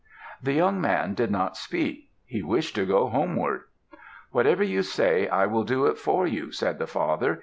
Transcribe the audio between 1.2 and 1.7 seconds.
not